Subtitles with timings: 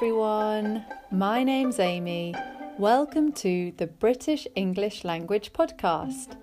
[0.00, 0.82] everyone.
[1.10, 2.34] My name's Amy.
[2.78, 6.38] Welcome to the British English Language Podcast,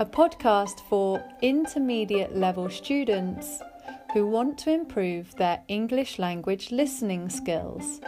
[0.00, 3.62] a podcast for intermediate level students
[4.12, 8.00] who want to improve their English language listening skills.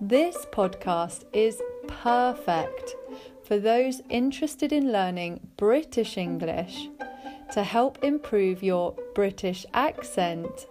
[0.00, 2.96] This podcast is perfect
[3.44, 6.88] for those interested in learning British English
[7.52, 10.66] to help improve your British accent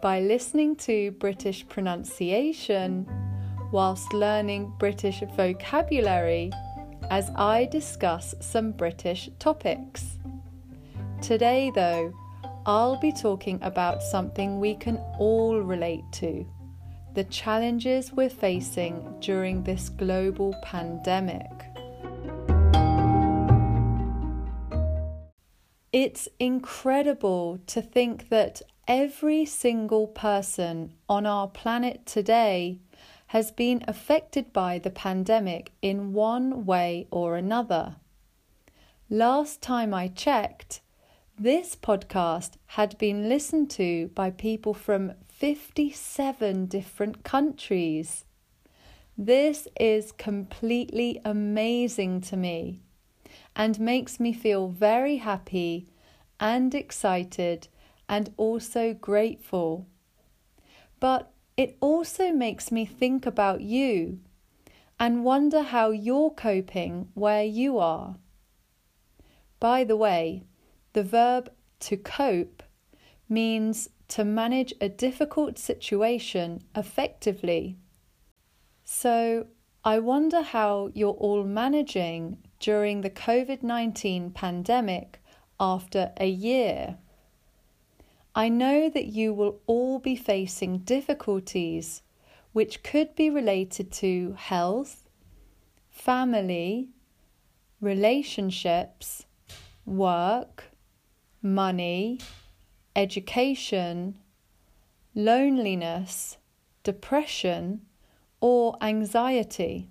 [0.00, 3.06] by listening to British pronunciation
[3.70, 6.50] whilst learning British vocabulary
[7.10, 10.18] as I discuss some British topics.
[11.20, 12.14] Today, though,
[12.66, 16.46] I'll be talking about something we can all relate to
[17.14, 21.50] the challenges we're facing during this global pandemic.
[25.92, 32.78] It's incredible to think that every single person on our planet today
[33.28, 37.96] has been affected by the pandemic in one way or another.
[39.08, 40.80] Last time I checked,
[41.38, 48.24] this podcast had been listened to by people from 57 different countries.
[49.16, 52.80] This is completely amazing to me
[53.56, 55.86] and makes me feel very happy
[56.38, 57.68] and excited
[58.10, 59.86] and also grateful.
[60.98, 64.18] But it also makes me think about you
[64.98, 68.16] and wonder how you're coping where you are.
[69.60, 70.42] By the way,
[70.92, 72.64] the verb to cope
[73.28, 77.76] means to manage a difficult situation effectively.
[78.82, 79.46] So,
[79.84, 85.22] I wonder how you're all managing during the COVID 19 pandemic
[85.60, 86.98] after a year.
[88.34, 92.02] I know that you will all be facing difficulties
[92.52, 95.08] which could be related to health,
[95.90, 96.90] family,
[97.80, 99.26] relationships,
[99.84, 100.70] work,
[101.42, 102.20] money,
[102.94, 104.16] education,
[105.14, 106.36] loneliness,
[106.82, 107.82] depression,
[108.40, 109.88] or anxiety.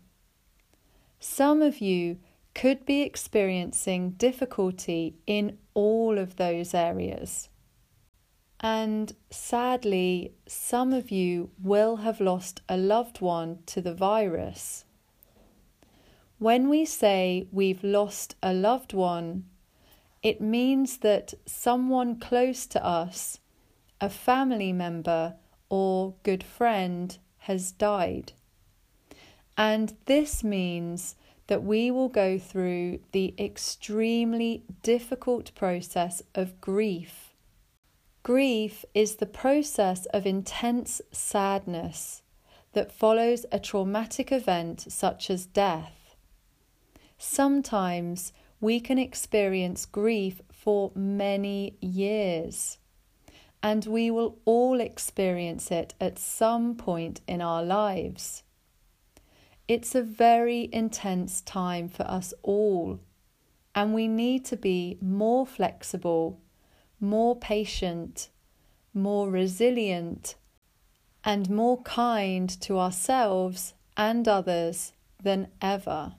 [1.20, 2.20] Some of you
[2.56, 7.50] could be experiencing difficulty in all of those areas.
[8.62, 14.84] And sadly, some of you will have lost a loved one to the virus.
[16.40, 19.46] When we say we've lost a loved one,
[20.22, 23.40] it means that someone close to us,
[24.02, 25.36] a family member
[25.70, 28.34] or good friend, has died.
[29.58, 31.16] And this means
[31.48, 37.29] that we will go through the extremely difficult process of grief
[38.24, 42.22] Grief is the process of intense sadness
[42.74, 46.16] that follows a traumatic event such as death.
[47.18, 52.78] Sometimes we can experience grief for many years,
[53.64, 58.44] and we will all experience it at some point in our lives.
[59.68, 63.00] It's a very intense time for us all,
[63.74, 66.40] and we need to be more flexible
[67.00, 68.30] more patient,
[68.94, 70.36] more resilient,
[71.24, 76.14] and more kind to ourselves and others than ever.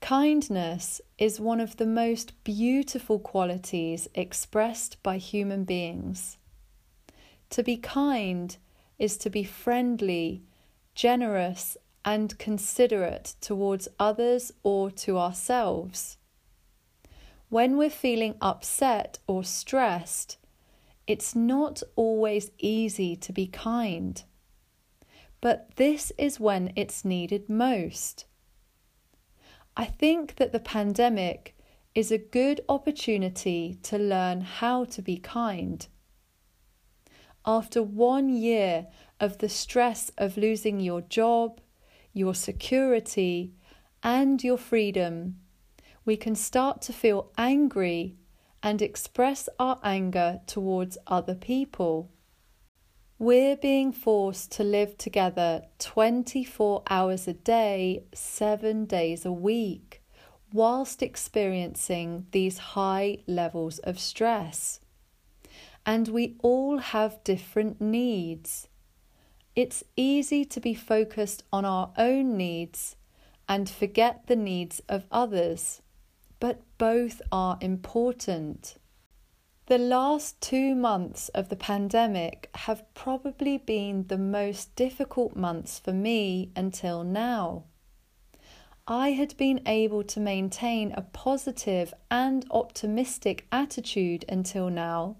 [0.00, 6.36] Kindness is one of the most beautiful qualities expressed by human beings.
[7.50, 8.54] To be kind
[8.98, 10.42] is to be friendly,
[10.94, 16.18] generous, and considerate towards others or to ourselves.
[17.54, 20.38] When we're feeling upset or stressed,
[21.06, 24.20] it's not always easy to be kind.
[25.40, 28.24] But this is when it's needed most.
[29.76, 31.56] I think that the pandemic
[31.94, 35.86] is a good opportunity to learn how to be kind.
[37.46, 38.88] After one year
[39.20, 41.60] of the stress of losing your job,
[42.12, 43.54] your security,
[44.02, 45.36] and your freedom,
[46.04, 48.16] we can start to feel angry
[48.62, 52.10] and express our anger towards other people.
[53.18, 60.02] We're being forced to live together 24 hours a day, seven days a week,
[60.52, 64.80] whilst experiencing these high levels of stress.
[65.86, 68.68] And we all have different needs.
[69.54, 72.96] It's easy to be focused on our own needs
[73.48, 75.82] and forget the needs of others
[76.84, 78.74] both are important.
[79.68, 85.94] The last two months of the pandemic have probably been the most difficult months for
[85.94, 87.64] me until now.
[88.86, 95.16] I had been able to maintain a positive and optimistic attitude until now,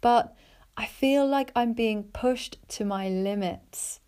[0.00, 0.34] but
[0.78, 4.00] I feel like I'm being pushed to my limits.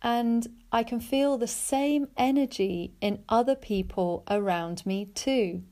[0.00, 5.64] And I can feel the same energy in other people around me too.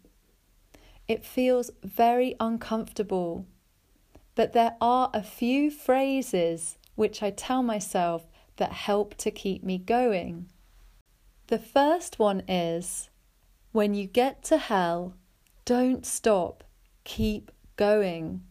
[1.10, 3.44] It feels very uncomfortable.
[4.36, 8.28] But there are a few phrases which I tell myself
[8.58, 10.46] that help to keep me going.
[11.48, 13.10] The first one is
[13.72, 15.14] when you get to hell,
[15.64, 16.62] don't stop,
[17.02, 18.42] keep going.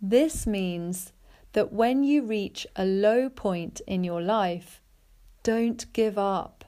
[0.00, 1.12] This means
[1.52, 4.80] that when you reach a low point in your life,
[5.42, 6.64] don't give up.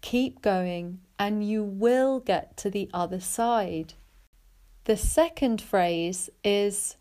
[0.00, 3.92] Keep going, and you will get to the other side.
[4.84, 6.96] The second phrase is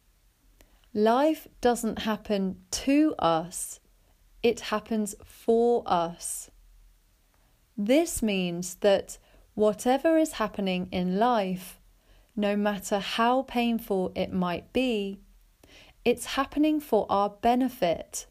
[0.93, 3.79] Life doesn't happen to us,
[4.41, 6.49] it happens for us.
[7.75, 9.17] This means that
[9.55, 11.81] whatever is happening in life,
[12.35, 15.19] no matter how painful it might be,
[16.05, 18.27] it's happening for our benefit.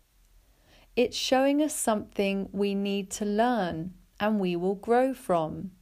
[0.96, 5.72] It's showing us something we need to learn and we will grow from.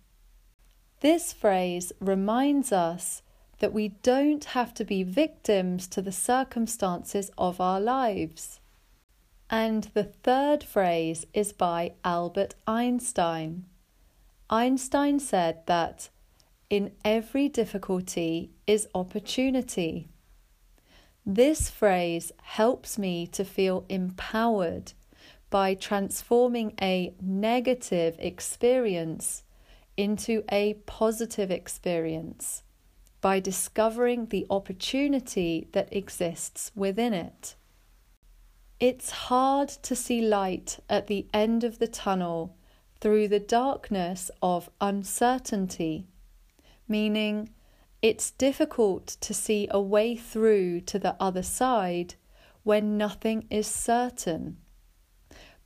[1.00, 3.22] This phrase reminds us
[3.60, 8.58] that we don't have to be victims to the circumstances of our lives.
[9.48, 13.66] And the third phrase is by Albert Einstein.
[14.48, 16.08] Einstein said that
[16.70, 20.08] in every difficulty is opportunity.
[21.26, 24.92] This phrase helps me to feel empowered
[25.50, 29.42] by transforming a negative experience
[29.96, 32.62] into a positive experience
[33.20, 37.54] by discovering the opportunity that exists within it.
[38.78, 42.56] It's hard to see light at the end of the tunnel
[43.00, 46.06] through the darkness of uncertainty,
[46.88, 47.50] meaning
[48.02, 52.14] it's difficult to see a way through to the other side
[52.62, 54.56] when nothing is certain.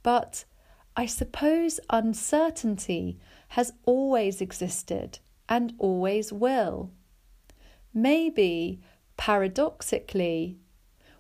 [0.03, 0.45] But
[0.97, 3.19] I suppose uncertainty
[3.49, 5.19] has always existed
[5.49, 6.91] and always will.
[7.97, 8.81] Maybe,
[9.17, 10.59] paradoxically,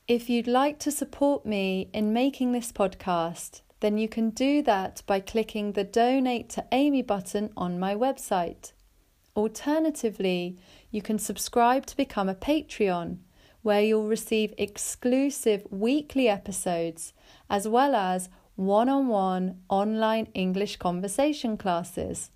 [0.07, 5.03] If you'd like to support me in making this podcast, then you can do that
[5.05, 8.71] by clicking the Donate to Amy button on my website.
[9.35, 10.57] Alternatively,
[10.89, 13.17] you can subscribe to become a Patreon,
[13.61, 17.13] where you'll receive exclusive weekly episodes
[17.49, 22.31] as well as one on one online English conversation classes.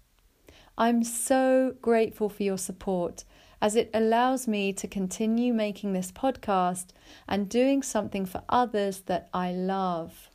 [0.78, 3.24] I'm so grateful for your support
[3.62, 6.88] as it allows me to continue making this podcast
[7.28, 10.30] and doing something for others that I love.